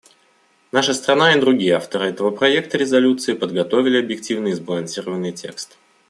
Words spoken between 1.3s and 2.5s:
и другие авторы этого